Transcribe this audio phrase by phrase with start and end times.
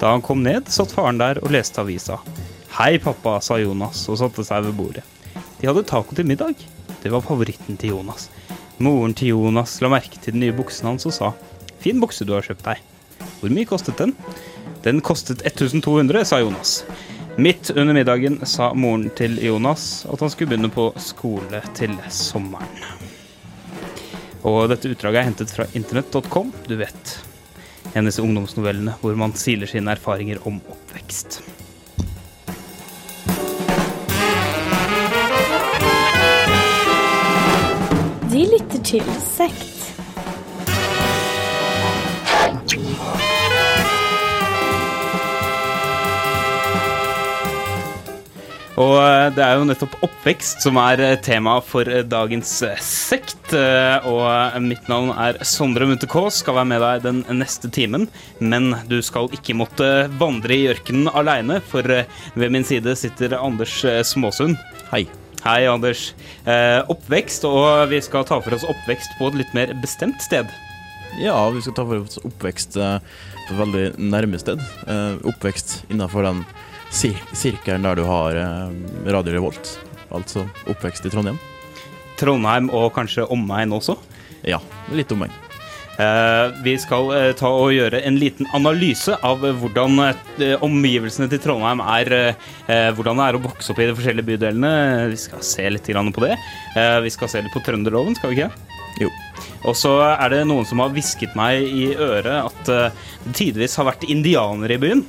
[0.00, 2.18] Da han kom ned, satt faren der og leste avisa.
[2.76, 5.04] Hei, pappa, sa Jonas og satte seg ved bordet.
[5.60, 6.58] De hadde taco til middag.
[7.02, 8.28] Det var favoritten til Jonas.
[8.82, 11.32] Moren til Jonas la merke til den nye buksen hans og sa
[11.80, 12.82] Fin bukse du har kjøpt deg.
[13.40, 14.16] Hvor mye kostet den?
[14.84, 16.80] Den kostet 1200, sa Jonas.
[17.38, 23.05] Midt under middagen sa moren til Jonas at han skulle begynne på skole til sommeren.
[24.46, 27.14] Og dette utdraget er hentet fra internett.com, du vet.
[27.94, 31.40] En av disse ungdomsnovellene hvor man siler sine erfaringer om oppvekst.
[38.30, 39.75] De lytter til Sekt.
[48.76, 52.50] Og eh, det er jo nettopp oppvekst som er eh, tema for eh, dagens
[52.84, 53.32] sekt.
[53.56, 58.08] Og mitt navn er Sondre Munthe Kaas, skal være med deg den neste timen.
[58.42, 63.78] Men du skal ikke måtte vandre i ørkenen aleine, for ved min side sitter Anders
[64.10, 64.58] Småsund.
[64.90, 65.06] Hei.
[65.46, 66.08] Hei, Anders.
[66.90, 70.50] Oppvekst, og vi skal ta for oss oppvekst på et litt mer bestemt sted.
[71.22, 74.64] Ja, vi skal ta for oss oppvekst på et veldig nærme sted.
[75.22, 76.42] Oppvekst innenfor den
[76.90, 79.78] sir sirkelen der du har eh, Radio Revolt.
[80.14, 81.38] Altså oppvekst i Trondheim.
[82.20, 83.98] Trondheim og kanskje omegn også.
[84.46, 84.60] Ja,
[84.94, 85.34] litt omegn.
[85.96, 91.40] Eh, vi skal eh, ta og gjøre en liten analyse av hvordan eh, omgivelsene til
[91.40, 92.12] Trondheim er.
[92.68, 94.72] eh, hvordan det er å vokse opp i de forskjellige bydelene.
[95.12, 96.36] Vi skal se litt grann på det.
[97.02, 98.50] Vi skal se litt på trønderloven, skal vi ikke?
[99.00, 99.10] Jo.
[99.68, 103.88] Og så er det noen som har hvisket meg i øret at det tidvis har
[103.88, 105.02] vært indianere i byen.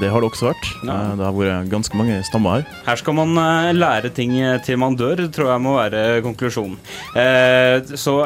[0.00, 0.68] Det har det også vært.
[0.86, 0.94] Ja.
[0.94, 2.80] Eh, det har vært ganske mange stammer her.
[2.86, 4.34] Her skal man eh, lære ting
[4.66, 6.78] til man dør, tror jeg må være konklusjonen.
[7.18, 8.16] Eh, så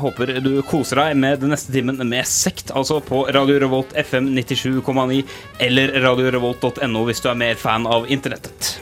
[0.00, 4.30] håper du koser deg med den neste timen med sekt, altså på Radio Revolt FM
[4.36, 5.22] 97,9
[5.66, 8.75] eller radiorevolt.no hvis du er mer fan av internettet.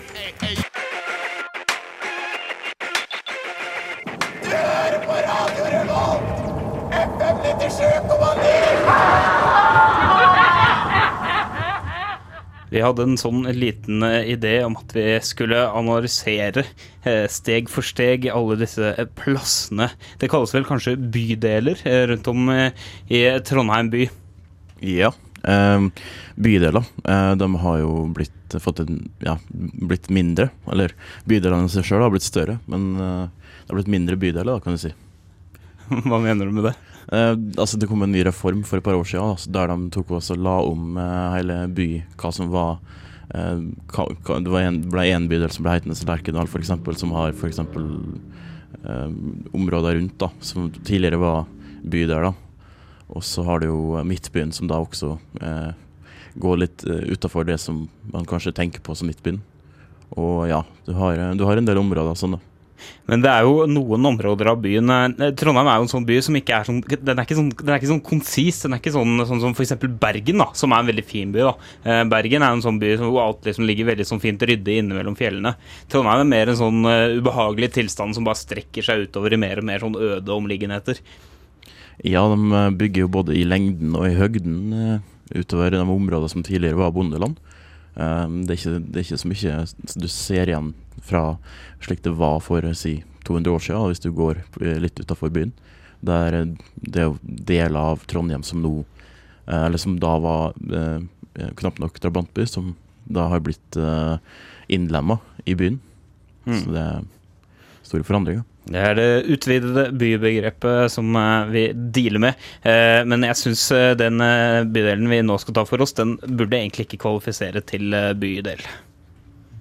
[12.74, 16.64] Vi hadde en sånn liten eh, idé om at vi skulle analysere
[17.06, 19.92] eh, steg for steg alle disse eh, plassene.
[20.18, 21.78] Det kalles vel kanskje bydeler
[22.10, 24.08] rundt om i Trondheim by.
[24.82, 25.12] Ja.
[25.44, 25.86] Eh,
[26.34, 30.48] bydeler eh, de har jo blitt, fått en, ja, blitt mindre.
[30.66, 30.96] Eller
[31.30, 34.74] bydelene seg sjøl har blitt større, men eh, det har blitt mindre bydeler, da, kan
[34.74, 34.91] du si.
[36.08, 36.74] Hva mener du med det?
[37.12, 39.91] Eh, altså Det kom en ny reform for et par år siden altså, der de
[39.92, 41.88] tok også la om eh, hele by,
[42.20, 42.78] hva som var
[43.34, 43.60] eh,
[43.92, 44.06] hva,
[44.41, 47.60] Det var en, ble en bydel som ble hetende Lerkendal, f.eks., som har f.eks.
[48.84, 49.10] Eh,
[49.56, 51.44] områder rundt, da som tidligere var
[51.84, 52.32] bydeler.
[53.15, 55.19] Og så har du jo Midtbyen, som da også
[56.41, 59.38] går litt uh, utafor det som man kanskje tenker på som Midtbyen.
[60.19, 62.53] Og ja, du har, du har en del områder sånn, da.
[63.08, 66.18] Men det er jo noen områder av byen eh, Trondheim er jo en sånn by
[66.24, 68.62] som ikke er sånn Den er ikke sånn, den er ikke sånn konsis.
[68.64, 69.76] Den er ikke sånn, sånn som f.eks.
[70.00, 71.44] Bergen, da, som er en veldig fin by.
[71.48, 71.54] da.
[71.84, 74.98] Eh, Bergen er en sånn by hvor alt liksom ligger veldig sånn fint ryddig inne
[74.98, 75.54] mellom fjellene.
[75.92, 79.62] Trondheim er mer en sånn eh, ubehagelig tilstand som bare strekker seg utover i mer
[79.62, 81.00] og mer sånn øde omliggenheter.
[82.02, 85.02] Ja, de eh, bygger jo både i lengden og i høgden eh,
[85.38, 87.38] utover de områdene som tidligere var bondeland.
[87.94, 89.58] Eh, det, er ikke, det er ikke så mye
[90.02, 90.72] du ser igjen
[91.03, 91.37] fra
[91.84, 95.53] slik det var for si 200 år siden, hvis du går eh, litt utafor byen.
[96.05, 98.75] Der eh, det er deler av Trondheim som nå
[99.47, 100.54] eh, Eller som da var
[101.59, 102.77] knapt nok drabantby, som
[103.10, 103.77] da har blitt
[104.71, 105.81] innlemma i byen.
[106.47, 106.60] Mm.
[106.60, 107.09] Så det er
[107.83, 108.44] store forandringer.
[108.71, 111.10] Det er det utvidede bybegrepet som
[111.50, 112.47] vi dealer med.
[113.10, 113.66] Men jeg syns
[113.99, 114.22] den
[114.71, 117.91] bydelen vi nå skal ta for oss, den burde egentlig ikke kvalifisere til
[118.22, 118.62] bydel.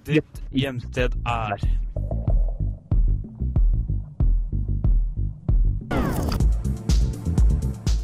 [0.05, 1.61] Ditt hjemsted er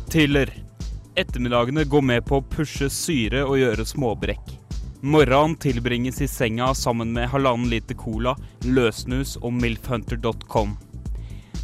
[0.10, 0.54] Tiller.
[1.20, 4.56] Ettermiddagene går med på å pushe syre og gjøre småbrekk.
[5.04, 10.78] Morgenen tilbringes i senga sammen med halvannen liter cola, løsnus og milfhunter.com.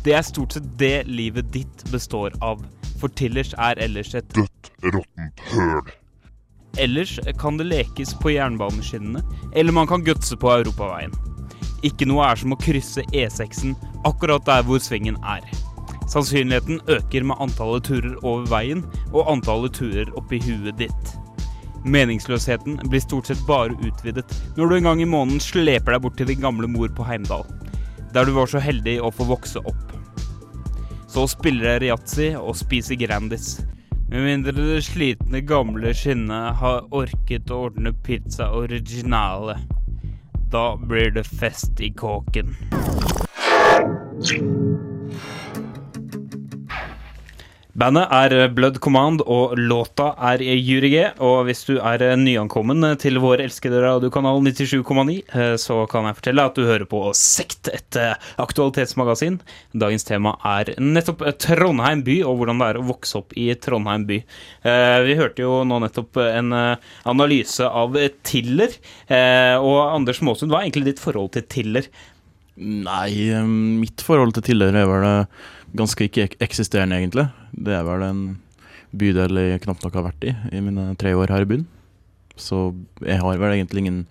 [0.03, 2.59] Det er stort sett det livet ditt består av,
[2.99, 5.95] for Tillers er ellers et Dødt, råttent høl.
[6.77, 9.21] Ellers kan det lekes på jernbaneskinnene,
[9.55, 11.13] eller man kan gutse på europaveien.
[11.85, 13.75] Ikke noe er som å krysse E6-en
[14.07, 15.45] akkurat der hvor svingen er.
[16.11, 21.13] Sannsynligheten øker med antallet turer over veien og antallet turer oppi huet ditt.
[21.85, 24.25] Meningsløsheten blir stort sett bare utvidet
[24.57, 27.45] når du en gang i måneden sleper deg bort til din gamle mor på Heimdal,
[28.13, 29.93] der du var så heldig å få vokse opp.
[31.09, 33.59] Så spiller jeg yatzy og spiser Grandis.
[34.15, 39.57] Med mindre det slitne, gamle skinnet har orket å ordne pizza originale.
[40.53, 42.55] Da blir det fest i kåken.
[47.75, 50.99] Bandet er Blood Command, og låta er Jury G.
[51.19, 56.45] Og hvis du er nyankommen til vår elskede radiokanal 97,9, eh, så kan jeg fortelle
[56.47, 59.41] at du hører på Sekt, et eh, aktualitetsmagasin.
[59.75, 64.07] Dagens tema er nettopp Trondheim by, og hvordan det er å vokse opp i Trondheim
[64.07, 64.21] by.
[64.63, 68.71] Eh, Vi hørte jo nå nettopp en eh, analyse av Tiller.
[69.11, 71.91] eh, Og Anders Måsund, hva er egentlig ditt forhold til Tiller?
[72.55, 73.43] Nei, eh,
[73.83, 77.27] mitt forhold til Tiller er vel eh, ganske ikke-eksisterende, egentlig.
[77.51, 78.23] Det er vel en
[78.95, 81.65] bydel jeg knapt nok har vært i i mine tre år her i byen.
[82.39, 82.67] Så
[83.05, 84.01] jeg har vel egentlig ingen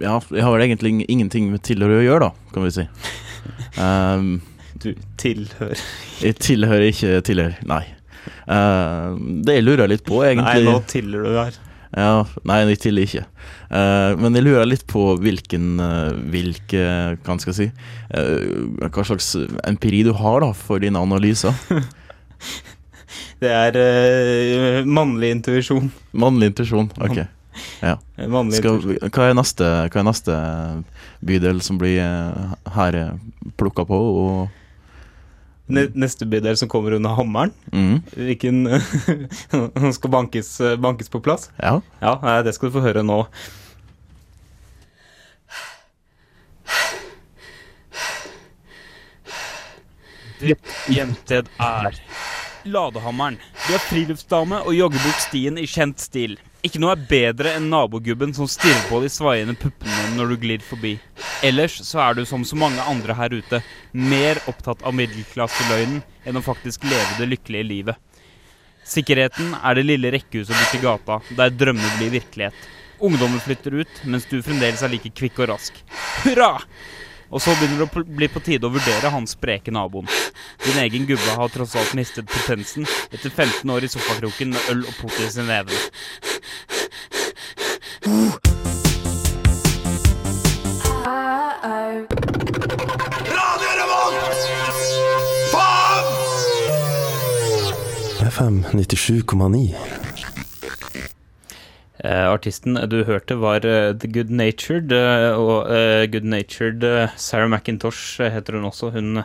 [0.00, 2.88] Ja, jeg har vel egentlig ingenting med tilhører å gjøre, da, kan vi si.
[3.80, 4.42] Um,
[4.76, 5.80] Du tilhører
[6.20, 7.80] jeg tilhører ikke tilhører, nei.
[8.44, 9.16] Uh,
[9.46, 11.56] det jeg lurer litt på, egentlig Nei, nå Tiller du her.
[11.90, 13.24] Ja, nei, tilgir ikke.
[13.70, 16.82] Uh, men jeg lurer litt på hvilken uh, Hvilke,
[17.24, 17.66] hva skal jeg si
[18.14, 19.32] uh, Hva slags
[19.66, 21.54] empiri du har da for dine analyser.
[23.40, 25.88] Det er mannlig intuisjon.
[26.12, 26.90] Mannlig intuisjon.
[27.00, 27.22] Ok.
[27.80, 27.96] Ja.
[28.54, 30.36] Skal, hva, er neste, hva er neste
[31.24, 32.04] bydel som blir
[32.76, 32.98] her
[33.58, 33.96] plukka på?
[33.96, 34.59] Og,
[35.70, 37.52] neste bydel som kommer under hammeren.
[37.72, 38.60] mm, Hvilken
[39.80, 40.52] Han skal bankes,
[40.82, 41.50] bankes på plass?
[41.60, 41.80] ja.
[42.02, 43.22] Ja, det skal du få høre nå.
[50.40, 51.96] Ditt hjemsted er
[52.64, 53.36] Ladehammeren.
[53.66, 56.36] Du er friluftsdame og jogger bort stien i kjent stil.
[56.60, 60.64] Ikke noe er bedre enn nabogubben som stirrer på de svaiende puppene når du glir
[60.64, 60.98] forbi.
[61.46, 63.62] Ellers så er du som så mange andre her ute,
[63.96, 67.96] mer opptatt av middelklasseløgnen enn å faktisk leve det lykkelige livet.
[68.84, 72.68] Sikkerheten er det lille rekkehuset borti gata, der drømmer blir virkelighet.
[73.00, 75.80] Ungdommen flytter ut, mens du fremdeles er like kvikk og rask.
[76.26, 76.58] Hurra!
[77.30, 80.08] Og så begynner det å bli på tide å vurdere han spreke naboen.
[80.64, 84.82] Din egen gubbe har tross alt mistet potensen etter 15 år i sofakroken med øl
[84.82, 85.84] og potet i neven.
[88.00, 88.14] FM
[98.72, 99.74] 97,9.
[102.00, 105.68] Eh, artisten du hørte var eh, The Good Natured, eh, og
[106.08, 106.80] Good Natured
[107.20, 108.90] Sarah McIntosh heter hun også.
[108.96, 109.24] Hun,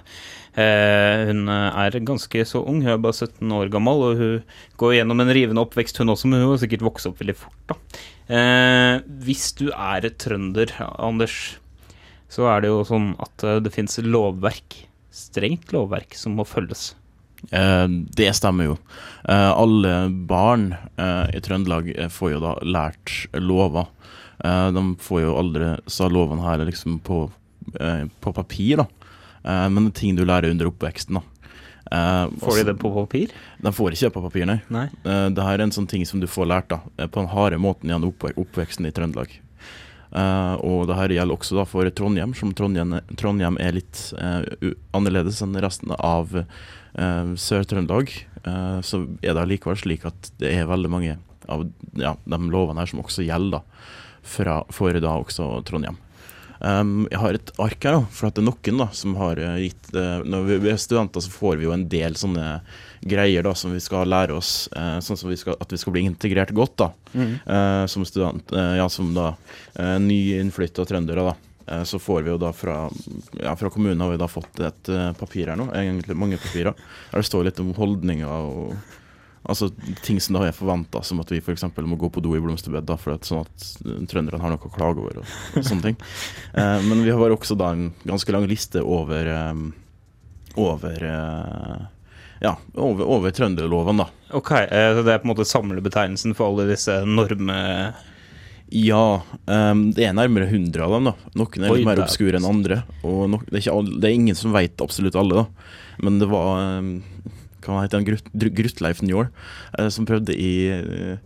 [0.55, 4.43] hun er ganske så ung, hun er bare 17 år gammel, og hun
[4.75, 7.63] går gjennom en rivende oppvekst, hun også, men hun har sikkert vokst opp veldig fort,
[7.71, 7.79] da.
[8.25, 8.95] Eh,
[9.25, 11.57] hvis du er et trønder, Anders,
[12.31, 14.79] så er det jo sånn at eh, det fins lovverk,
[15.13, 16.93] strengt lovverk, som må følges.
[17.51, 17.85] Eh,
[18.17, 18.77] det stemmer jo.
[19.29, 19.93] Eh, alle
[20.29, 23.91] barn eh, i Trøndelag eh, får jo da lært lover.
[24.45, 27.21] De får jo aldri sa lovene her liksom på,
[27.71, 28.83] på papir, da.
[29.71, 31.23] Men det er ting du lærer under oppveksten, da.
[31.91, 33.31] Eh, Får de det på papir?
[33.57, 34.59] De får ikke det på papir, nei.
[34.73, 34.85] Nei.
[35.05, 37.29] Uh, det her er en sånn ting som du får lært da, eh, på den
[37.29, 39.35] harde måten gjennom oppvek oppveksten i Trøndelag.
[40.15, 43.99] Uh, og det her gjelder også da for Trondheim, som Trondheim, Trondheim er litt
[44.95, 46.31] annerledes enn resten av
[46.95, 48.13] Sør-Trøndelag.
[48.85, 51.17] Så er det likevel slik at det er veldig mange
[51.51, 51.65] av
[51.99, 53.81] ja, de lovene her som også gjelder da,
[54.23, 55.99] fra, for da også Trondheim.
[56.59, 59.39] Um, jeg har et ark her, da, for at det er noen da, som har
[59.43, 62.45] eh, gitt uh, Når vi er studenter, så får vi jo en del sånne
[63.05, 65.93] greier da, som vi skal lære oss, Uh, sånn som vi skal, at vi skal
[65.95, 68.51] bli integrert godt da, eh, som student.
[68.51, 71.23] ja, som da uh, nyinnflytta trøndere.
[71.31, 71.35] da.
[71.87, 72.83] Så får vi jo da fra,
[73.39, 76.75] ja, fra kommunen har vi da fått et papir her nå, egentlig mange papirer.
[77.09, 78.75] Der det står litt om holdninger og
[79.45, 79.69] Altså
[80.01, 81.65] ting som da er forventa, som at vi f.eks.
[81.85, 83.65] må gå på do i blomsterbed, da, for at, sånn at
[84.09, 85.97] trønderne har noe å klage over og, og sånne ting.
[86.55, 89.65] Eh, men vi har også da en ganske lang liste over um,
[90.55, 91.81] over uh,
[92.39, 94.05] ja, over, over trønderloven, da.
[94.39, 97.59] Ok, eh, så det er på en måte samlebetegnelsen for alle disse norme...
[98.73, 101.05] Ja, Um, det er nærmere 100 av dem.
[101.11, 102.79] da Noen er Oi, litt mer det er- obskure enn andre.
[103.05, 105.67] Og nok, det, er alle, det er ingen som veit absolutt alle, da.
[106.01, 106.87] Men det var um,
[107.65, 108.05] Hva heter han?
[108.07, 109.29] Grut, Grutleif Njål,
[109.79, 111.17] eh, som prøvde i eh,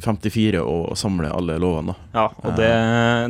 [0.00, 1.94] 54 og samle alle lovene.
[2.14, 2.68] Ja, og det,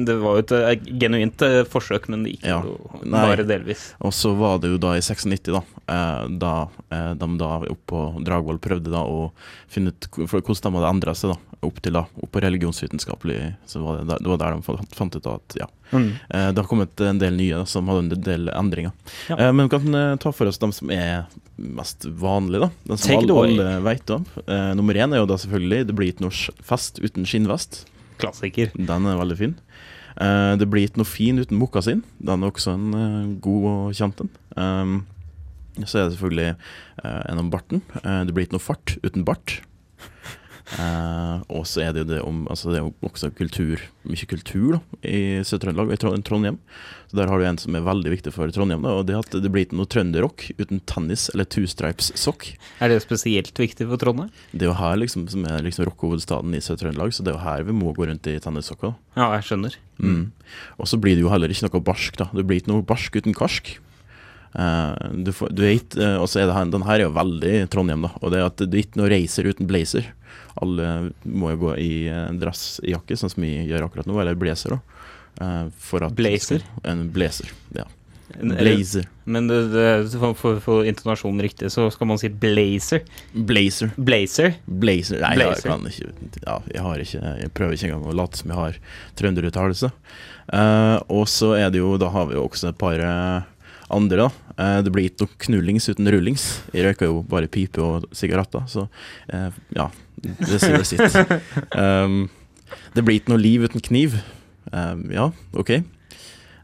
[0.07, 2.59] det var jo et eh, genuint eh, forsøk, men det gikk Ja.
[2.67, 3.23] jo Nei.
[3.25, 3.87] bare delvis.
[4.05, 6.53] Og så var det jo da i 96, da, eh, da
[6.93, 9.31] eh, de da oppe på Dragvoll prøvde da å
[9.73, 13.83] finne ut hvordan de hadde endra seg, da, opp til da, opp på religionsvitenskapelig, så
[13.83, 16.13] var det, det var der de fant, fant ut at ja, Mm.
[16.31, 18.95] eh, det har kommet en del nye som hadde en del endringer.
[19.31, 19.39] Ja.
[19.39, 21.27] Eh, men vi kan eh, ta for oss de som er
[21.57, 22.71] mest vanlige, da.
[22.91, 24.25] Den som alle, alle vet om.
[24.45, 27.85] Eh, nummer én er jo da selvfølgelig Det blir ikke noe fest uten skinnvest.
[28.21, 28.73] Klassiker.
[28.75, 29.55] Den er veldig fin.
[30.17, 32.03] Eh, det blir ikke noe fin uten mokasin.
[32.19, 34.33] Den er også en god og kjent en.
[34.57, 34.99] Um,
[35.85, 36.55] så er det selvfølgelig
[37.05, 37.83] en om barten.
[38.01, 39.59] Eh, det blir ikke noe fart uten bart.
[40.75, 44.27] Eh, og så er det jo det om Altså det er jo også kultur, mye
[44.27, 46.57] kultur da, i Sør-Trøndelag i Tro- Trondheim.
[47.07, 49.23] Så Der har du en som er veldig viktig for Trondheim, da, og det er
[49.23, 52.49] at det blir ikke noe trønderrock uten tennis eller two stripes-sokk.
[52.83, 54.33] Er det spesielt viktig for Trondheim?
[54.51, 57.47] Det er jo her liksom som er liksom rockehovedstaden i Sør-Trøndelag, så det er jo
[57.47, 58.97] her vi må gå rundt i tennissokker.
[59.15, 59.79] Ja, jeg skjønner.
[60.03, 60.33] Mm.
[60.83, 62.27] Og så blir det jo heller ikke noe barsk, da.
[62.35, 63.77] Det blir ikke noe barsk uten karsk.
[64.59, 68.13] Eh, du får, du vet, eh, er her, den her er jo veldig Trondheim, da.
[68.23, 70.09] Og det er at du ikke noe racer uten blazer.
[70.63, 74.79] Alle må jo gå i eh, dressjakke, sånn som vi gjør akkurat nå, eller blazer,
[74.79, 75.03] da.
[75.37, 76.63] At Blazer?
[76.89, 77.85] En blazer, ja.
[78.41, 79.05] Blazer.
[79.25, 79.85] Men det, det,
[80.17, 83.05] for, å få intonasjonen riktig, så skal man si blazer.
[83.33, 83.93] Blazer.
[83.97, 84.57] Blazer?
[84.65, 85.61] Blazer Nei, Blazer.
[85.61, 88.61] jeg kan ikke Ja, jeg har ikke Jeg prøver ikke engang å late som jeg
[88.63, 88.81] har
[89.21, 89.93] trønderuttalelse.
[90.47, 93.47] Uh, og så er det jo Da har vi jo også et par eh,
[93.93, 94.55] andre, da.
[94.57, 96.47] Eh, det blir ikke noe knullings uten rullings.
[96.75, 98.87] Jeg røyker jo bare pipe og sigaretter, så
[99.33, 99.91] eh, ja.
[100.23, 101.21] Det sier vel sitt.
[101.77, 102.25] Um,
[102.97, 104.17] det blir ikke noe liv uten kniv.
[104.73, 105.77] Um, ja, OK.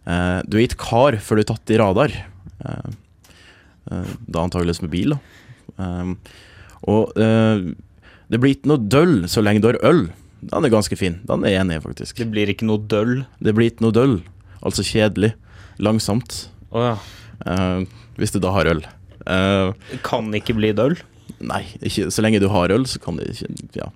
[0.03, 2.15] Uh, du er ikke kar før du er tatt i radar.
[2.65, 2.89] Uh,
[3.93, 5.21] uh, da antakeligvis med bil, da.
[5.79, 6.17] Um,
[6.91, 7.63] og eh,
[8.33, 10.09] det blir ikke noe døll så lenge du har øl.
[10.43, 11.21] Den er ganske fin.
[11.29, 12.19] Den er jeg enig i, faktisk.
[12.19, 13.23] Det blir ikke noe døll.
[13.39, 14.17] Det blir ikke noe døll.
[14.67, 15.35] Altså kjedelig.
[15.83, 16.47] Langsomt.
[16.73, 16.93] Å ja.
[17.47, 18.85] uh, hvis du da har øl.
[19.27, 19.73] Uh,
[20.07, 20.97] Kan ikke bli døll.
[21.43, 23.91] nei, ikke, så lenge du har øl, så kan det ikke Ja.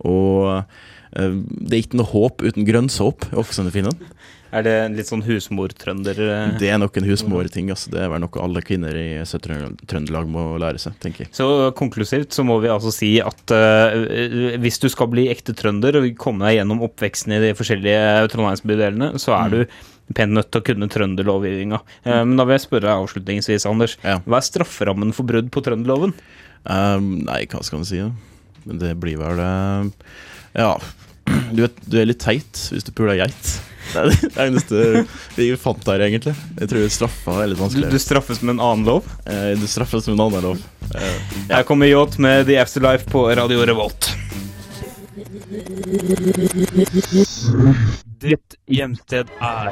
[0.00, 0.64] Og uh,
[1.10, 4.04] det er ikke noe håp uten grønnsåp, er fin en.
[4.50, 6.18] Er det litt sånn husmortrønder?
[6.58, 7.68] Det er nok en husmorting.
[7.70, 7.90] Altså.
[7.92, 11.34] Det er vel noe alle kvinner i Sør-Trøndelag må lære seg, tenker jeg.
[11.38, 11.46] Så
[11.78, 16.10] konklusivt så må vi altså si at uh, hvis du skal bli ekte trønder og
[16.18, 19.60] komme deg gjennom oppveksten i de forskjellige trondheimsbydelene, så er du
[20.16, 21.80] pent nødt til å kunne trønderlovgivninga.
[22.04, 23.96] Eh, men da vil jeg spørre deg avslutningsvis, Anders.
[24.04, 24.18] Ja.
[24.26, 26.14] Hva er strafferammen for brudd på trønderloven?
[26.68, 28.02] Um, nei, hva skal man si?
[28.66, 29.48] Men det blir vel det
[30.60, 30.74] Ja,
[31.54, 33.52] du, vet, du er litt teit hvis du puler geit.
[33.90, 34.82] Det er det eneste
[35.38, 36.34] vi fant her, egentlig.
[36.60, 37.88] Jeg tror straffa er litt Du, vanskelig.
[37.94, 39.08] du straffes med en annen lov.
[39.24, 40.60] Eh, Du straffes med en annen lov.
[40.94, 44.10] Eh, Her kommer Yacht med The Afterlife på Radio Revolt.
[48.20, 49.70] Ditt hjemsted er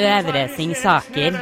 [0.00, 1.34] Øvre Singsaker.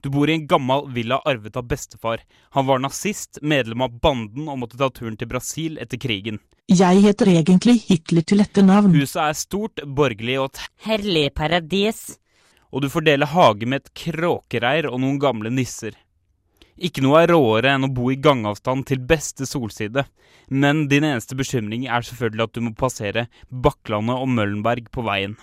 [0.00, 2.22] Du bor i en gammel villa arvet av bestefar.
[2.56, 6.40] Han var nazist, medlem av banden og måtte ta turen til Brasil etter krigen.
[6.72, 8.94] Jeg heter egentlig Hitler til etternavn.
[8.96, 12.16] Huset er stort, borgerlig og et Herlig paradis.
[12.72, 15.92] og du får dele hage med et kråkereir og noen gamle nisser.
[16.78, 20.06] Ikke noe er råere enn å bo i gangavstand til beste solside,
[20.48, 25.34] men din eneste bekymring er selvfølgelig at du må passere Bakklandet og Møllenberg på veien.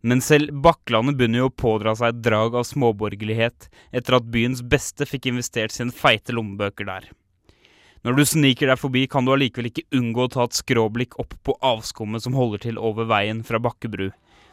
[0.00, 4.62] Men selv Bakklandet begynner jo å pådra seg et drag av småborgerlighet etter at byens
[4.62, 7.08] beste fikk investert sine feite lommebøker der.
[8.06, 11.34] Når du sniker deg forbi, kan du allikevel ikke unngå å ta et skråblikk opp
[11.42, 14.12] på avskummet som holder til over veien fra Bakkebru.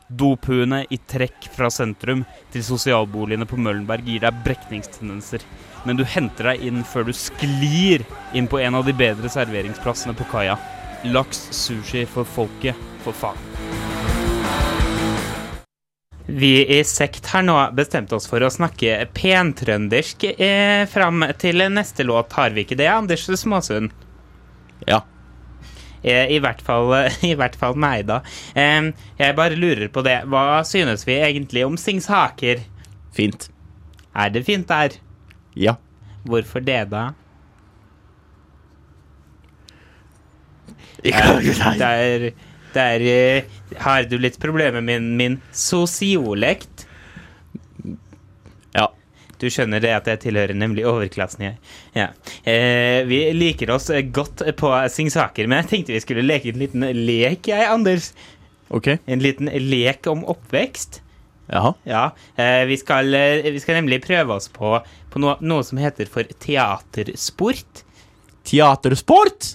[0.09, 2.23] Dophuene i trekk fra sentrum
[2.53, 5.45] til sosialboligene på Møllenberg gir deg brekningstendenser,
[5.85, 8.05] men du henter deg inn før du sklir
[8.37, 10.57] inn på en av de bedre serveringsplassene på kaia.
[11.05, 13.94] Laks sushi for folket, for faen.
[16.25, 22.05] Vi i Sekt har nå bestemt oss for å snakke pentrøndersk eh, fram til neste
[22.07, 22.33] låt.
[22.33, 23.93] Har vi ikke det, Anders Småsund?
[24.89, 25.03] ja.
[26.05, 26.91] Eh, I hvert fall,
[27.25, 28.19] i hvert fall meg, da.
[28.53, 30.19] Eh, jeg bare lurer på det.
[30.29, 32.61] Hva synes vi egentlig om Singsaker?
[33.15, 33.47] Fint.
[34.13, 34.97] Er det fint der?
[35.57, 35.77] Ja.
[36.25, 37.07] Hvorfor det, da?
[41.05, 42.29] Ikke noe Der,
[42.75, 46.85] der eh, har du litt problemer med min, min sosiolekt.
[48.75, 48.89] Ja.
[49.41, 51.57] Du skjønner det at jeg tilhører nemlig overklassen, jeg.
[51.97, 52.09] Ja.
[52.43, 56.87] Eh, vi liker oss godt på Singsaker, men jeg tenkte vi skulle leke en liten
[57.05, 58.13] lek, jeg, Anders.
[58.73, 58.95] OK.
[59.05, 61.01] En liten lek om oppvekst.
[61.47, 61.73] Jaha.
[61.83, 64.79] Ja, eh, vi, skal, eh, vi skal nemlig prøve oss på,
[65.13, 67.83] på noe, noe som heter for teatersport.
[68.45, 69.53] Teatersport!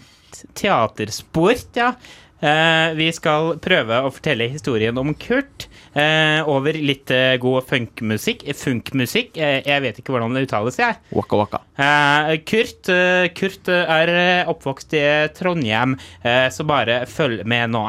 [0.56, 1.92] Teatersport, ja.
[2.40, 8.46] Eh, vi skal prøve å fortelle historien om Kurt eh, over litt eh, god funkmusikk.
[8.56, 10.96] Funkmusikk, eh, jeg vet ikke hvordan det uttales, jeg.
[11.12, 11.60] Waka waka.
[11.76, 14.14] Eh, Kurt, eh, Kurt er
[14.48, 15.04] oppvokst i
[15.36, 17.84] Trondheim, eh, så bare følg med nå.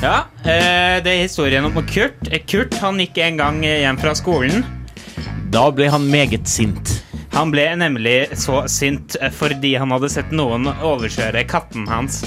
[0.00, 2.32] Ja, eh, det er historien om Kurt.
[2.50, 4.66] Kurt han gikk en gang hjem fra skolen.
[5.54, 6.98] Da ble han meget sint.
[7.32, 12.24] Han ble nemlig så sint eh, fordi han hadde sett noen overkjøre katten hans.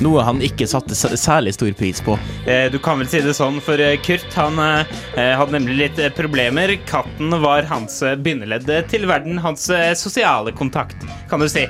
[0.00, 2.14] Noe han ikke satte særlig stor pris på.
[2.48, 6.72] Eh, Du kan vel si det sånn, for eh, Kurt han hadde nemlig litt problemer.
[6.88, 9.68] Katten var hans bindeledd til verden, hans
[10.00, 10.96] sosiale kontakt,
[11.28, 11.66] kan du si.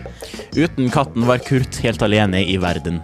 [0.54, 3.02] Uten katten var Kurt helt alene i verden.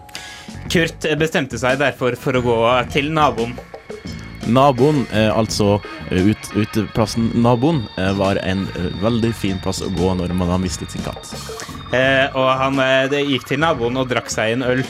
[0.71, 2.57] Kurt bestemte seg derfor for å gå
[2.93, 3.57] til naboen.
[4.49, 5.77] Naboen, eh, altså
[6.11, 8.67] eh, ut, uteplassen Naboen, eh, var en
[9.03, 11.33] veldig fin plass å gå når man har mistet sin katt.
[11.93, 12.81] Eh, og han
[13.13, 14.83] det gikk til naboen og drakk seg en øl.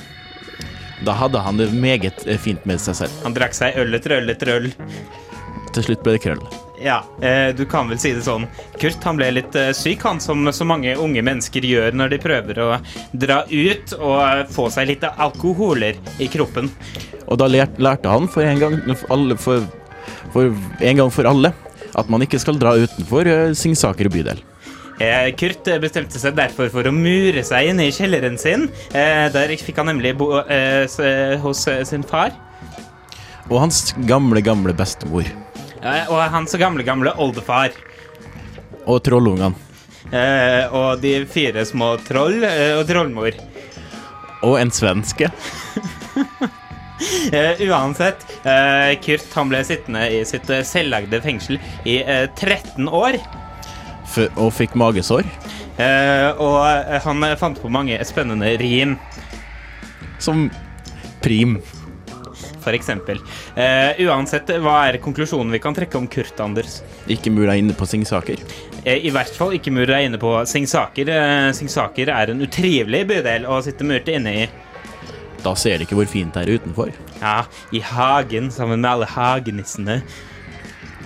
[1.06, 3.20] Da hadde han det meget fint med seg selv.
[3.26, 4.72] Han drakk seg øl etter øl etter øl.
[5.74, 6.42] Til slutt ble det krøll.
[6.80, 8.46] Ja, eh, du kan vel si det sånn.
[8.78, 12.20] Kurt han ble litt eh, syk, han, som så mange unge mennesker gjør når de
[12.22, 12.68] prøver å
[13.18, 16.70] dra ut og eh, få seg litt alkoholer i kroppen.
[17.26, 19.66] Og da lærte han for en, gang, for, alle, for,
[20.34, 21.52] for en gang for alle
[21.98, 24.40] at man ikke skal dra utenfor Singsaker bydel.
[25.38, 28.66] Kurt bestemte seg derfor for å mure seg inn i kjelleren sin.
[28.90, 30.32] Der fikk han nemlig bo
[31.44, 32.34] hos sin far.
[33.48, 35.28] Og hans gamle, gamle bestemor.
[35.82, 37.74] Eh, og hans gamle, gamle oldefar.
[38.88, 39.54] Og trollungene.
[40.08, 43.36] Eh, og de fire små troll eh, og trollmor.
[44.46, 45.30] Og en svenske.
[47.30, 52.88] Eh, uansett, eh, Kurt han ble sittende i sitt eh, selvlagde fengsel i eh, 13
[52.90, 53.20] år.
[54.02, 55.22] f- Og fikk magesår.
[55.78, 58.96] Eh, og eh, han eh, fant på mange spennende rim,
[60.18, 60.48] Som
[61.22, 61.60] prim.
[62.68, 63.20] For eksempel.
[63.56, 66.80] Eh, uansett, hva er konklusjonen vi kan trekke om Kurt, Anders?
[67.08, 68.42] Ikke mura inne på Singsaker.
[68.84, 71.08] Eh, I hvert fall ikke mur deg inne på Singsaker.
[71.14, 74.48] Eh, Singsaker er en utrivelig bydel å sitte murt inne i.
[75.44, 76.92] Da ser du ikke hvor fint det er utenfor.
[77.22, 80.00] Ja, i hagen sammen med alle hagenissene.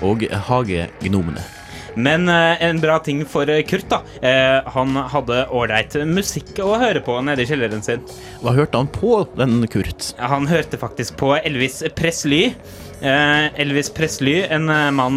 [0.03, 1.45] Og hagegnomene.
[1.95, 4.01] Men eh, en bra ting for eh, Kurt, da.
[4.29, 8.05] Eh, han hadde ålreit musikk å høre på nede i kjelleren sin.
[8.43, 10.13] Hva hørte han på, den Kurt?
[10.19, 12.55] Han hørte faktisk på Elvis Presley.
[13.03, 15.17] Elvis Presley, en mann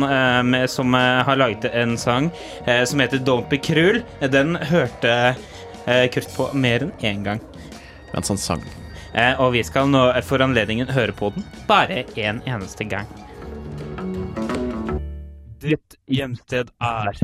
[0.49, 2.31] med, som har laget en sang
[2.65, 3.99] som heter Don't Be Cruel.
[4.33, 5.35] Den hørte
[5.85, 7.43] Kurt på mer enn én gang.
[8.15, 8.65] Mens han sang.
[9.37, 13.05] Og vi skal nå for anledningen høre på den bare en eneste gang.
[15.65, 17.15] Ditt hjemsted er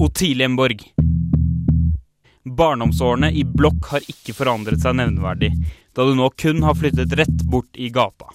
[0.00, 0.84] Otilienborg.
[2.56, 5.50] Barndomsårene i blokk har ikke forandret seg nevneverdig,
[5.92, 8.30] da du nå kun har flyttet rett bort i gata.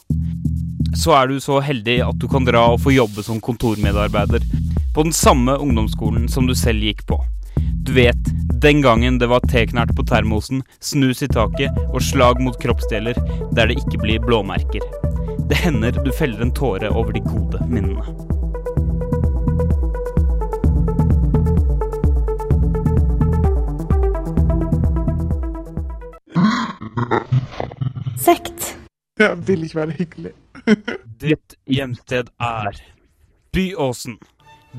[0.93, 4.45] Så er du så heldig at du kan dra og få jobbe som kontormedarbeider
[4.93, 7.17] på den samme ungdomsskolen som du selv gikk på.
[7.81, 8.29] Du vet,
[8.61, 13.17] den gangen det var teknert på termosen, snus i taket og slag mot kroppsdeler
[13.57, 14.85] der det ikke blir blåmerker.
[15.49, 18.03] Det hender du feller en tåre over de gode minnene.
[28.17, 28.73] Sekt.
[29.19, 30.33] Jeg vil ikke være hyggelig.
[31.23, 32.79] Ditt hjemsted er
[33.53, 34.17] Byåsen.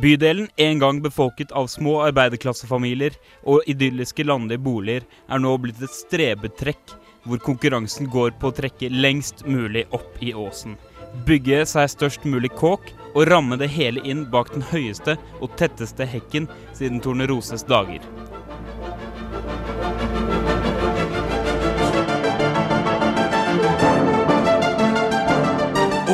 [0.00, 3.14] Bydelen, en gang befolket av små arbeiderklassefamilier
[3.46, 8.92] og idylliske landlige boliger, er nå blitt et strebetrekk hvor konkurransen går på å trekke
[8.92, 10.76] lengst mulig opp i åsen.
[11.26, 16.08] Bygge seg størst mulig kåk og ramme det hele inn bak den høyeste og tetteste
[16.08, 18.02] hekken siden Torneroses dager.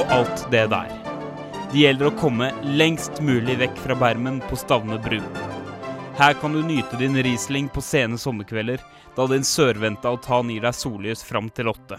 [0.00, 0.90] og alt det der.
[1.70, 5.20] Det gjelder å komme lengst mulig vekk fra bermen på Stavne bru.
[6.20, 8.80] Her kan du nyte din Riesling på sene sommerkvelder,
[9.16, 11.96] da din sørvendte altan gir deg sollys fram til åtte.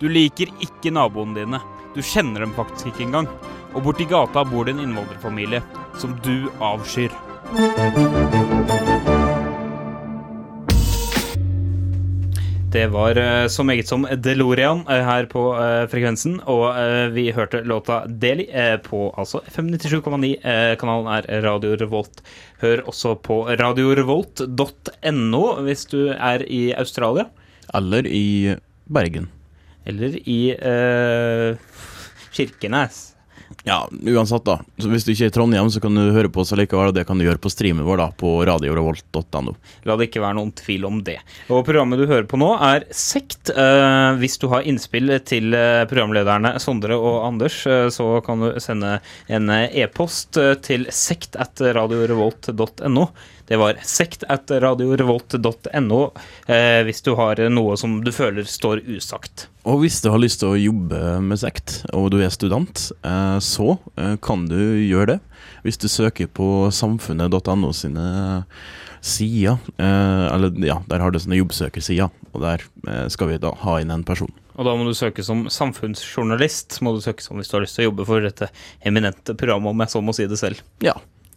[0.00, 1.60] Du liker ikke naboene dine,
[1.92, 3.28] du kjenner dem faktisk ikke engang.
[3.76, 5.60] Og borti gata bor det en innvandrerfamilie
[6.00, 7.12] som du avskyr.
[12.74, 16.74] Det var eh, så meget som DeLorean eh, her på eh, frekvensen, og
[17.14, 18.48] vi hørte låta Deli
[18.82, 20.32] på altså FM 97,9.
[20.42, 22.24] Eh, kanalen er Radio Revolt.
[22.64, 27.28] Hør også på radiorevolt.no hvis du er i Australia.
[27.78, 28.56] Eller i
[28.90, 29.30] Bergen.
[29.86, 31.54] Eller i uh,
[32.34, 33.13] Kirkenes.
[33.64, 34.58] Ja, uansett, da.
[34.76, 36.96] Så hvis du ikke er i Trondheim, så kan du høre på oss likevel, og
[36.96, 39.54] det kan du gjøre på streamen vår da, på radiorevolt.no.
[39.88, 41.16] La det ikke være noen tvil om det.
[41.48, 43.52] Og programmet du hører på nå, er Sekt.
[43.54, 48.50] Eh, hvis du har innspill til eh, programlederne Sondre og Anders, eh, så kan du
[48.62, 53.08] sende en e-post til sekt at radiorevolt.no.
[53.48, 56.00] Det var sekt at radiorevolt.no
[56.48, 59.48] eh, hvis du har noe som du føler står usagt.
[59.68, 63.36] Og hvis du har lyst til å jobbe med sekt, og du er student, eh,
[63.44, 65.18] så eh, kan du gjøre det.
[65.64, 68.06] Hvis du søker på samfunnet.no sine
[69.04, 72.64] sider, eh, eller ja, der har du sånne jobbsøkersider, og der
[73.12, 74.32] skal vi da ha inn en person.
[74.54, 77.76] Og da må du søke som samfunnsjournalist, må du søke som hvis du har lyst
[77.76, 78.48] til å jobbe for dette
[78.86, 80.60] eminente programmet, om jeg så må si det selv.
[80.84, 80.94] Ja.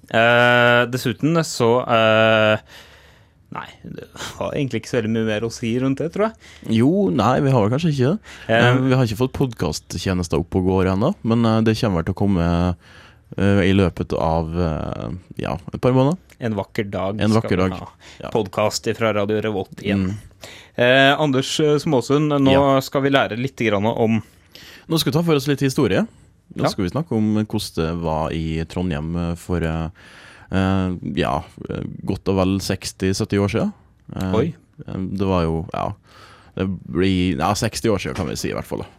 [0.07, 2.75] Eh, dessuten så eh,
[3.57, 4.05] Nei, det
[4.37, 6.49] var egentlig ikke så veldig mye mer å si rundt det, tror jeg.
[6.81, 8.33] Jo, nei, vi har vel kanskje ikke det.
[8.51, 12.17] Eh, vi har ikke fått podkasttjenester opp og går ennå, men det kommer vel til
[12.17, 15.07] å komme uh, i løpet av uh,
[15.39, 16.19] ja, et par måneder.
[16.39, 20.09] en vakker dag En skal vakker vi ha podkast fra Radio Revolt igjen.
[20.11, 20.27] Mm.
[20.77, 22.81] Eh, Anders Småsund, nå Ja.
[22.81, 24.21] skal vi lære litt grann om
[24.87, 26.05] Nå skal vi ta for oss litt historie.
[26.55, 26.69] Nå Ja.
[26.71, 29.89] skal vi snakke om hvordan det var i Trondheim for eh,
[31.17, 31.33] ja,
[32.07, 33.73] godt og vel 60-70 år siden.
[34.15, 34.55] Uh, Oi.
[34.87, 35.89] Det var jo ja,
[36.55, 38.85] det blir ja, 60 år siden, kan vi si i hvert fall.
[38.85, 38.93] Da,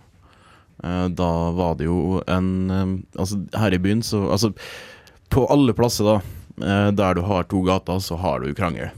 [0.79, 4.53] Eh, da var det jo en Altså, her i byen så Altså,
[5.29, 6.21] på alle plasser da
[6.95, 8.91] der du har to gater, så har du krangel.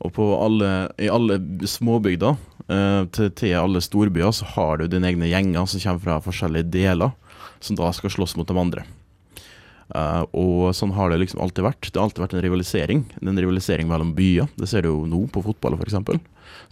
[0.00, 1.36] Og på alle, i alle
[1.68, 2.36] småbygder
[3.12, 7.12] til, til alle storbyer så har du dine egne gjenger som kommer fra forskjellige deler,
[7.62, 8.84] som da skal slåss mot de andre.
[9.92, 11.88] Uh, og sånn har det liksom alltid vært.
[11.90, 13.02] Det har alltid vært en rivalisering.
[13.20, 14.48] Er En rivalisering mellom byer.
[14.56, 15.98] Det ser du jo nå på fotball, f.eks.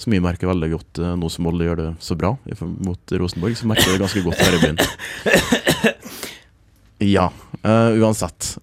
[0.01, 2.35] Som vi merker veldig godt uh, nå som Molde gjør det så bra
[2.87, 3.59] mot Rosenborg.
[3.61, 4.83] Så merker vi det ganske godt her i byen.
[7.01, 8.59] Ja, Uh, uansett.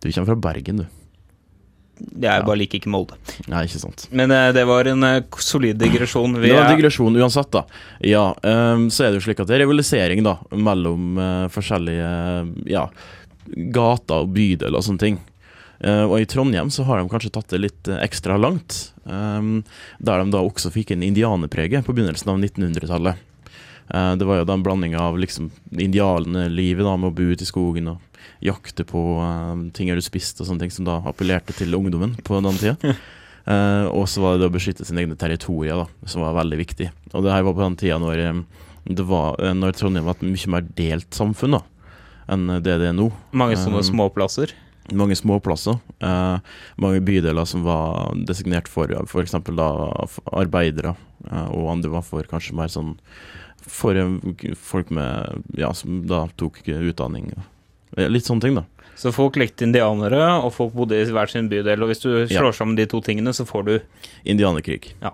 [0.00, 0.99] Du kommer fra Bergen, du.
[2.00, 3.16] Jeg bare liker ikke Molde.
[3.50, 4.06] Nei, ikke sant.
[4.14, 6.38] Men eh, det var en eh, solid digresjon.
[6.40, 7.64] Vi Det var en digresjon uansett, da.
[8.06, 12.12] Ja, ehm, så er det jo slik at det er rivalisering da mellom eh, forskjellige
[12.72, 12.86] ja,
[13.74, 15.20] gater og bydeler og sånne ting.
[15.80, 18.90] Og i Trondheim så har de kanskje tatt det litt ekstra langt.
[19.08, 19.62] ehm,
[19.96, 23.22] der de da også fikk en indianerprege på begynnelsen av 1900-tallet.
[23.94, 27.48] Eh, det var jo da en blanding av liksom indianerlivet med å bo ute i
[27.48, 28.04] skogen og
[28.44, 32.40] jakte på uh, ting du spiste og sånne ting som da appellerte til ungdommen på
[32.44, 32.94] den tida.
[33.48, 36.58] Uh, og så var det det å beskytte sine egne territorier, da, som var veldig
[36.60, 36.90] viktig.
[37.16, 40.18] Og det her var på den tida når, eh, det var, eh, når Trondheim var
[40.18, 41.62] et mye mer delt samfunn da,
[42.30, 43.08] enn det det er nå.
[43.32, 44.52] mange sånne Um, småplasser.
[44.92, 45.80] Mange småplasser.
[46.04, 46.38] Uh,
[46.76, 49.34] mange bydeler som var designert for f.eks.
[49.56, 49.70] da
[50.30, 50.94] arbeidere,
[51.32, 52.98] uh, og andre var for kanskje mer sånn
[53.66, 57.32] for eh, folk med Ja, som da tok utdanning.
[57.36, 57.48] Eh,
[57.96, 58.64] Litt sånne ting, da.
[59.00, 61.82] Så folk lekte indianere, og folk bodde i hver sin bydel.
[61.82, 62.40] Og hvis du Ja.
[62.40, 63.80] slår sammen de to tingene, så får du
[64.26, 64.92] Indianerkrig.
[65.02, 65.12] Ja.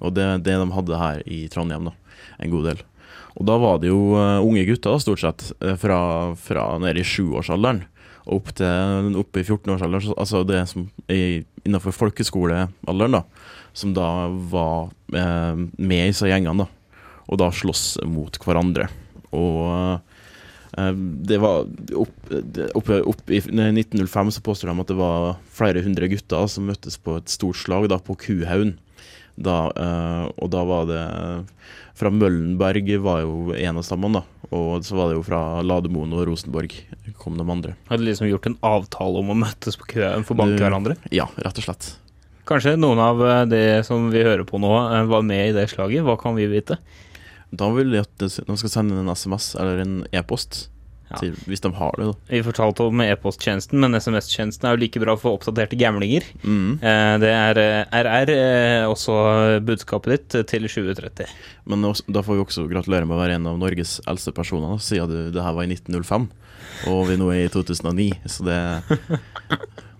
[0.00, 1.92] Og det, det de hadde her i Trondheim, da.
[2.40, 2.78] En god del.
[3.36, 6.98] Og da var det jo eh, unge gutter, da, stort sett, eh, fra, fra nede
[7.00, 7.84] i sjuårsalderen
[8.30, 10.02] opp til opp i 14-årsalderen.
[10.08, 13.22] så- Altså det som er innenfor folkeskolealderen, da.
[13.72, 16.66] Som da var eh, med i disse gjengene, da.
[17.28, 18.88] Og da slåss mot hverandre.
[19.32, 19.98] Og eh,
[20.70, 21.64] det var
[21.98, 22.30] opp,
[22.78, 26.98] opp, opp I 1905 så påstår de at det var flere hundre gutter som møttes
[27.02, 28.76] på et stort slag da på Kuhaugen.
[29.40, 31.04] Eh, og da var det
[31.96, 34.46] Fra Møllenberg var jo en av stammene, da.
[34.56, 36.72] Og så var det jo fra Lademoen og Rosenborg
[37.20, 37.74] kom de andre.
[37.90, 40.96] Hadde liksom gjort en avtale om å møtes på Kuhaugen for å banke hverandre.
[41.14, 41.92] Ja, rett og slett.
[42.48, 45.68] Kanskje noen av de det som vi hører på nå, eh, var med i det
[45.70, 46.06] slaget.
[46.06, 46.80] Hva kan vi vite?
[47.52, 50.68] Da vil de at de skal sende en SMS eller en e-post,
[51.10, 51.18] Ja.
[51.50, 52.04] hvis de har det.
[52.06, 52.12] da.
[52.30, 56.22] Vi fortalte om e-posttjenesten, men SMS-tjenesten er jo like bra for oppdaterte gamlinger.
[56.44, 56.78] Mm.
[56.80, 61.26] Eh, Det er eh, RR, eh, også budskapet ditt, eh, til 2030.
[61.66, 64.78] Men også, da får vi også gratulere med å være en av Norges eldste personer,
[64.78, 66.28] siden du, det her var i 1905,
[66.86, 68.12] og vi nå er i 2009.
[68.30, 68.60] Så det,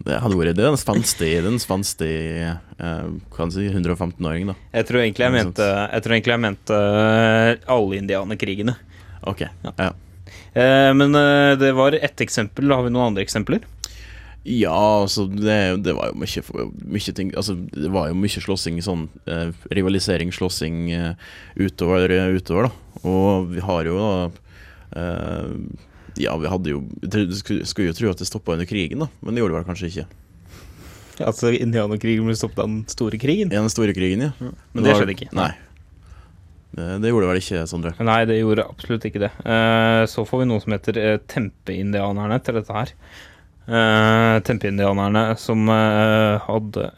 [0.06, 4.48] det hadde vært det Den en spenstig, det er en spenstig eh, kan si 115-åring,
[4.48, 4.54] da.
[4.78, 8.76] Jeg tror egentlig jeg mente, jeg tror egentlig jeg mente eh, alle indianerkrigene.
[9.28, 9.90] Ok, ja.
[10.54, 12.72] Eh, Men eh, det var ett eksempel.
[12.72, 13.60] Har vi noen andre eksempler?
[14.48, 18.78] Ja, altså det, det var jo mye, mye ting Altså det var jo mye slåssing
[18.80, 21.26] sånn eh, Rivalisering, slåssing eh,
[21.60, 22.08] utover,
[22.38, 23.04] utover, da.
[23.04, 24.14] Og vi har jo da
[26.18, 26.80] Ja, vi hadde jo
[27.38, 29.90] skulle, jo tro at det stoppa under krigen, da, men det gjorde det vel kanskje
[29.92, 30.06] ikke.
[31.20, 33.50] Altså indianerkrigen ble stoppet av den store krigen?
[33.52, 34.32] Ja, den store krigen, ja.
[34.40, 35.28] Men det var- skjedde ikke.
[35.36, 35.50] Nei.
[36.70, 37.92] Det, det gjorde det vel ikke, Sondre?
[37.98, 39.30] Nei, det gjorde absolutt ikke det.
[39.44, 42.92] Eh, så får vi noe som heter eh, Tempeindianerne til dette her.
[43.68, 46.40] Uh, Tempeindianerne som uh,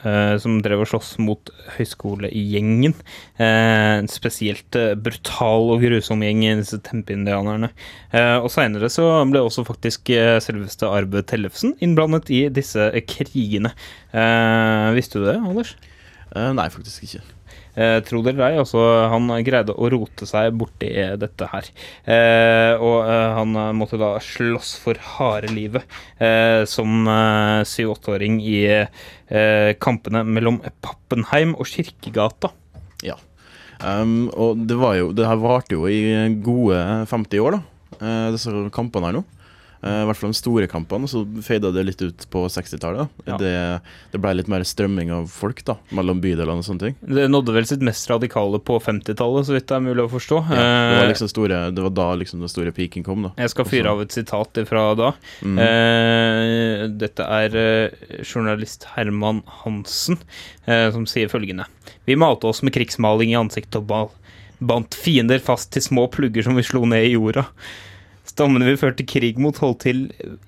[0.06, 2.94] eh, Som drev og sloss mot høyskolegjengen.
[3.36, 7.72] Eh, en spesielt eh, brutal og grusom gjeng, disse Tempeindianerne.
[8.14, 13.04] Eh, og seinere så ble også faktisk eh, selveste Arve Tellefsen innblandet i disse eh,
[13.04, 13.74] krigene.
[14.14, 15.76] Eh, visste du det, Anders?
[16.32, 17.24] Eh, nei, faktisk ikke.
[17.74, 18.80] Eh, tro det eller ei, altså,
[19.12, 21.70] han greide å rote seg borti dette her.
[22.04, 25.86] Eh, og eh, han eh, måtte da slåss for harde livet
[26.20, 32.52] eh, som eh, syv-åtteåring i eh, kampene mellom Pappenheim og Kirkegata.
[33.82, 36.78] Um, og det var jo Det her varte jo i gode
[37.10, 39.24] 50 år, da, eh, disse kampene her nå.
[39.82, 43.10] Eh, I hvert fall de store kampene, så fada det litt ut på 60-tallet.
[43.26, 43.38] Ja.
[43.40, 43.54] Det,
[44.12, 46.96] det ble litt mer strømming av folk da, mellom bydelene og sånne ting.
[47.02, 50.40] Det nådde vel sitt mest radikale på 50-tallet, så vidt det er mulig å forstå.
[50.52, 53.34] Ja, det, var Eh, liksom store, det var da liksom den store peaken kom, da.
[53.42, 55.12] jeg skal fyre av et sitat fra da.
[55.42, 55.58] Mm.
[55.66, 60.20] Eh, dette er eh, journalist Herman Hansen
[60.66, 61.66] eh, som sier følgende.
[62.06, 64.12] Vi malte oss med krigsmaling i ansiktet og ball.
[64.62, 67.48] Bandt fiender fast til små plugger som vi slo ned i jorda.
[68.32, 70.06] Stammene vi førte krig mot, holdt til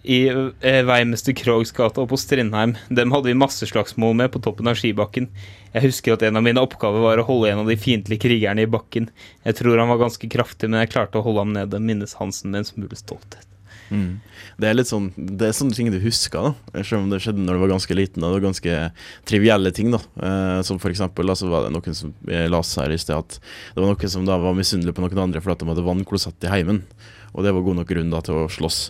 [0.08, 2.72] i eh, veimester Krogs gate og på Strindheim.
[2.88, 5.28] Dem hadde vi masseslagsmål med på toppen av skibakken.
[5.74, 8.64] Jeg husker at en av mine oppgaver var å holde en av de fiendtlige krigerne
[8.64, 9.10] i bakken.
[9.44, 12.54] Jeg tror han var ganske kraftig, men jeg klarte å holde ham nede, minnes Hansen
[12.54, 13.44] med en smule stolthet.
[13.92, 14.20] Mm.
[14.56, 16.80] Det er litt sånn Det er sånne ting du husker, da.
[16.80, 18.22] Selv om det skjedde når du var ganske liten.
[18.22, 18.30] Da.
[18.30, 18.78] Det var ganske
[19.28, 20.00] trivielle ting, da.
[20.00, 23.20] Eh, som for eksempel, da, så var det noen som jeg las her i sted,
[23.20, 23.36] at
[23.74, 26.54] det var noen som da var misunnelige på noen andre fordi de hadde vannklosett i
[26.54, 26.80] heimen.
[27.34, 28.80] Og det var god nok grunn da til å slåss.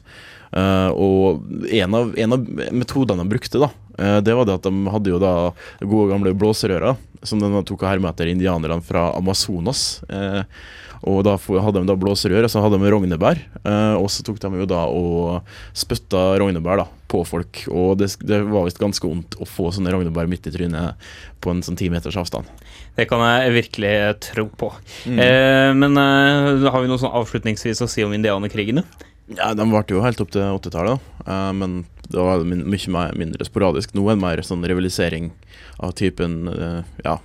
[0.55, 4.69] Uh, og en av, en av metodene de brukte, da, uh, det var det at
[4.69, 5.35] de hadde jo da
[5.83, 10.03] gode gamle blåserører, som de tok og hermet etter indianerne fra Amazonas.
[10.13, 10.43] Eh,
[11.05, 13.40] og da hadde de da blåserør, og så hadde de rognebær.
[13.61, 17.64] Eh, og så tok de jo da og spytta rognebær da, på folk.
[17.69, 21.09] Og det, det var visst ganske vondt å få sånne rognebær midt i trynet
[21.45, 22.49] på en sånn ti meters avstand.
[22.97, 24.71] Det kan jeg virkelig eh, tro på.
[25.05, 25.19] Mm.
[25.27, 28.87] Eh, men eh, har vi noe sånn avslutningsvis å si om indianerkrigene?
[29.35, 31.12] Ja, De varte jo helt opp til 80-tallet.
[31.27, 33.93] Eh, men da var det mye mer, mindre sporadisk.
[33.97, 35.33] Nå er det mer sånn rivalisering
[35.85, 37.19] av typen eh, ja,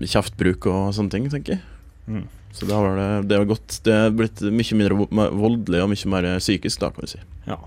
[0.00, 1.62] kjeftbruk og sånne ting, tenker jeg.
[2.10, 2.28] Mm.
[2.52, 3.80] Så da var det, det var godt.
[3.86, 7.20] Det er blitt mye mindre voldelig og mye mer psykisk, da, kan vi si.
[7.46, 7.60] Ja.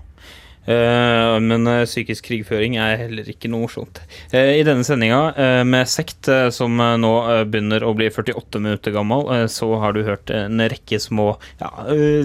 [0.64, 4.00] Eh, men eh, psykisk krigføring er heller ikke noe morsomt.
[4.32, 7.12] Eh, I denne sendinga eh, med Sekt, som nå
[7.50, 11.68] begynner å bli 48 minutter gammel, så har du hørt en rekke små ja,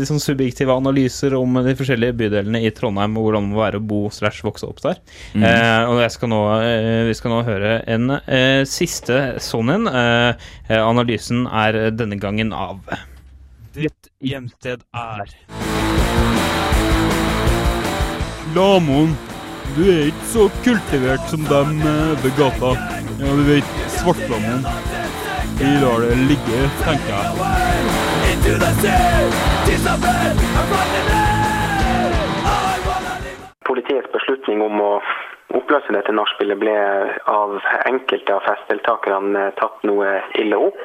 [0.08, 3.88] sånn subjektive analyser om de forskjellige bydelene i Trondheim og hvordan det må være å
[3.92, 5.02] bo slash vokse opp der.
[5.34, 5.46] Mm.
[5.50, 6.42] Eh, og jeg skal nå,
[7.10, 9.90] vi skal nå høre en eh, siste sånn en.
[10.70, 12.82] Analysen er denne gangen av
[13.76, 15.36] Ditt hjemsted er
[18.56, 19.12] Lamoen,
[19.76, 22.72] du er ikke så kultivert som dem eh, ved gata.
[23.20, 24.64] Ja, du vet, Svartlamoen.
[25.60, 27.30] Vi lar det ligge, tenker jeg.
[33.70, 34.92] Politiets beslutning om å
[35.60, 36.76] oppløse dette nachspielet ble
[37.30, 37.60] av
[37.90, 40.84] enkelte av festdeltakerne tatt noe ille opp.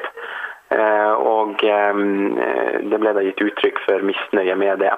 [0.75, 2.05] Eh, Og eh,
[2.93, 4.93] det ble da gitt uttrykk for misnøye med det.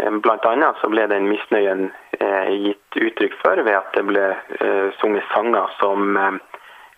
[0.00, 1.86] Eh, Blant annet så ble den misnøyen
[2.18, 6.16] eh, gitt uttrykk for ved at det ble eh, sunget sanger som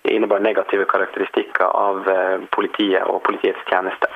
[0.06, 2.04] innebar negative karakteristikker av
[2.54, 4.06] politiet og politiets tjeneste.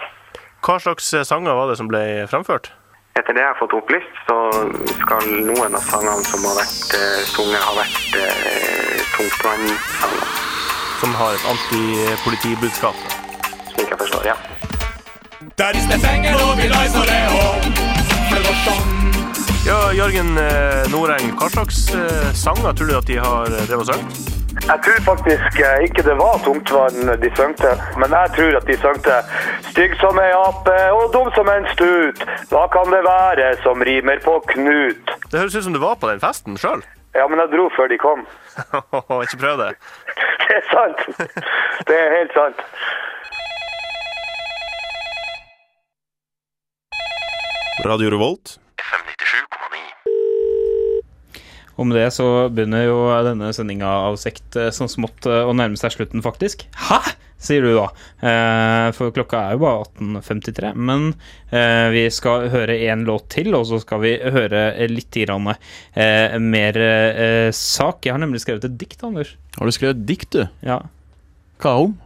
[0.62, 2.70] Hva slags sanger var det som ble fremført?
[3.18, 4.36] Etter det jeg har fått opplyst, så
[5.00, 6.94] skal noen av sangene som har vært
[7.32, 10.30] sunget, ha vært eh, tungtvannsanger,
[11.02, 12.94] Som har et antipolitibudskap?
[13.74, 14.30] slik jeg forstår.
[14.30, 14.36] ja.
[18.50, 23.84] Ja, Jørgen eh, Noreng, hva slags eh, sanger tror du at de har eh, drevet
[23.84, 24.30] og sunget?
[24.64, 29.18] Jeg tror faktisk ikke det var tungtvann de søngte, men jeg tror at de søngte
[29.68, 32.24] Stygg som ei ape og dum som en stut.
[32.50, 35.14] Hva kan det være som rimer på Knut?
[35.30, 36.82] Det høres ut som du var på den festen sjøl.
[37.14, 38.26] Ja, men jeg dro før de kom.
[39.24, 39.70] Ikke prøv det.
[40.50, 41.06] Det er sant.
[41.86, 42.66] Det er helt sant.
[47.84, 48.58] Radio Revolt.
[51.80, 55.54] Og med det så begynner jo denne sendinga av Sekt eh, sånn smått eh, å
[55.56, 56.66] nærme seg slutten, faktisk.
[56.90, 57.00] Hæ?!
[57.40, 57.86] sier du da.
[58.20, 60.74] Eh, for klokka er jo bare 18.53.
[60.76, 61.06] Men
[61.48, 64.62] eh, vi skal høre én låt til, og så skal vi høre
[64.92, 65.48] litt grann,
[66.44, 68.04] mer eh, sak.
[68.04, 69.34] Jeg har nemlig skrevet et dikt, Anders.
[69.56, 70.44] Har du skrevet dikt, du?
[70.66, 70.82] Ja.
[71.64, 71.98] Hva om?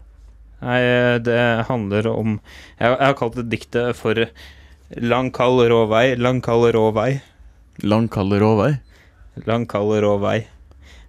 [0.65, 0.79] Nei,
[1.21, 4.23] det handler om Jeg, jeg har kalt det diktet for
[4.93, 7.23] Lang, kald, rå vei, lang, kald, rå vei.
[7.83, 8.75] Lang, kald, rå vei?
[9.49, 10.43] Lang, kald, rå vei.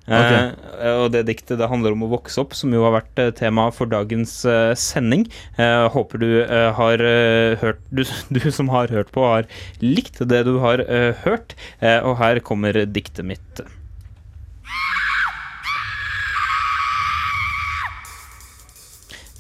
[0.06, 0.32] Ok.
[0.32, 3.32] Eh, og det diktet det handler om å vokse opp, som jo har vært eh,
[3.36, 5.26] tema for dagens eh, sending.
[5.58, 8.06] Eh, håper du eh, har eh, hørt du,
[8.38, 9.50] du som har hørt på, har
[9.84, 11.58] likt det du har eh, hørt.
[11.82, 13.66] Eh, og her kommer diktet mitt.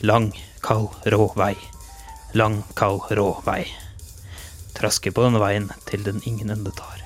[0.04, 1.56] Lang, kald, rå vei.
[2.36, 3.64] Lang, kald, rå vei.
[4.76, 7.02] Traske på denne veien til den ingen ende tar.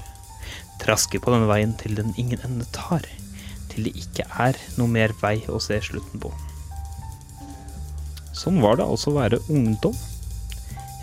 [0.81, 3.05] Traske på denne veien til den ingen ende tar.
[3.69, 6.31] Til det ikke er noe mer vei å se slutten på.
[8.33, 9.97] Sånn var det altså å være ungdom.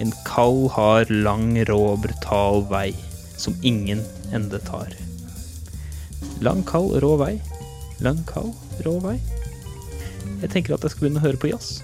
[0.01, 2.91] En kald, hard, lang, rå, brutal vei
[3.37, 4.03] som ingen
[4.35, 4.93] ende tar.
[6.45, 7.35] Lang, kald, rå vei.
[8.05, 9.17] Lang, kald, rå vei.
[10.43, 11.79] Jeg tenker at jeg skal begynne å høre på jazz.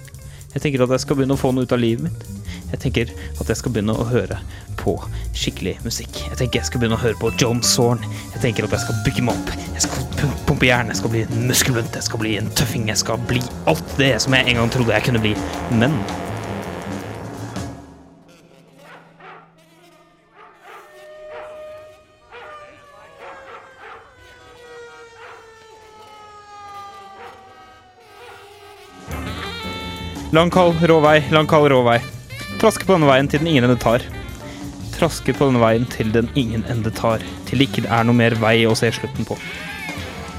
[0.53, 2.42] Jeg tenker at jeg skal begynne å få noe ut av livet mitt.
[2.73, 4.39] Jeg tenker at jeg skal begynne å høre
[4.79, 4.95] på
[5.37, 6.17] skikkelig musikk.
[6.31, 8.01] Jeg tenker jeg skal begynne å høre på John Zorn.
[8.33, 9.51] Jeg tenker at jeg skal bygge meg opp.
[9.75, 10.89] Jeg skal pumpe jern.
[10.89, 11.93] Jeg skal bli muskelbunt.
[11.93, 12.89] Jeg skal bli en tøffing.
[12.89, 15.35] Jeg skal bli alt det som jeg en gang trodde jeg kunne bli.
[15.77, 16.01] Men
[30.33, 31.99] Lang, kald, rå vei, lang, kald, rå vei.
[32.63, 33.99] Traske på denne veien til den ingen ende tar.
[34.93, 37.19] Traske på denne veien til den ingen ende tar.
[37.49, 39.35] Til det ikke er noe mer vei å se slutten på.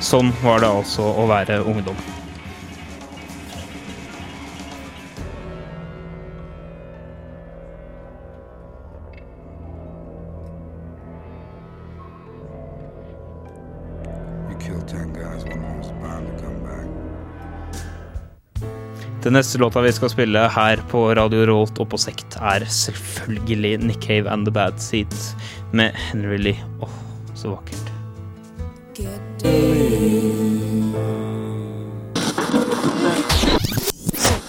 [0.01, 1.99] Sånn var det altså å være ungdom.
[19.25, 23.79] Den neste låta vi skal spille her på Radio Rolt og på Sekt, er selvfølgelig
[23.81, 25.17] Nick Cave and The Bad Seat
[25.73, 26.61] med Henry Lee.
[26.81, 26.89] Åh,
[27.35, 27.89] så vakkert.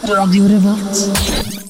[0.03, 1.64] Radio Revolt.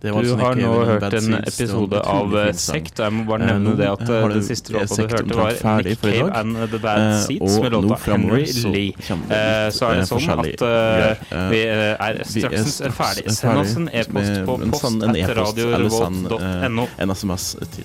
[0.00, 2.76] Det var Du altså har nå hørt en episode av eh, sang.
[2.78, 5.34] Sekt, og jeg må bare Eh, nevne det at eh, den siste låta du hørte,
[5.34, 6.36] var Nick Cave dag.
[6.38, 8.92] and The Bad Seats med låta Henry så Lee.
[9.74, 10.46] Så er det sånn at
[11.50, 13.26] vi er straks ferdig.
[13.34, 16.88] Send oss en e-post på post sånn- etter radiorevolt.no.
[16.98, 17.84] En SMS til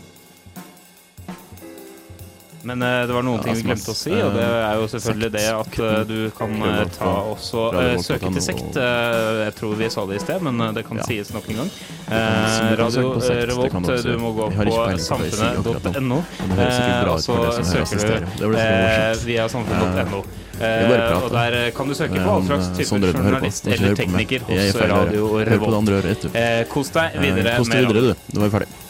[2.64, 5.30] Men uh, det var noen ting vi glemte å si, og det er jo selvfølgelig
[5.34, 8.78] det at uh, du kan uh, ta også eh, søke til sekt.
[8.80, 11.60] Eh, Jeg tror vi sa det i sted, men eh, det kan sies nok en
[11.64, 11.72] gang.
[12.08, 14.78] Eh, Radio sekt, Revolt, du eh, må gå på
[15.10, 16.22] samfunnet.no,
[16.56, 20.24] eh, og så søker du eh, via samfunnet.no.
[20.64, 23.24] Eh, og der kan du søke på Eh, all slags eh, type Sondre, du hører
[23.24, 23.34] på.
[23.34, 24.80] journalist eller tekniker er hos.
[24.94, 26.30] Radio Revolt.
[26.32, 28.38] Eh, Kos deg Eh, videre Kos deg videre, du.
[28.38, 28.83] Nå er vi ferdig.